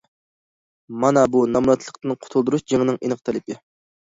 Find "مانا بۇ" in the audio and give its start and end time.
1.03-1.41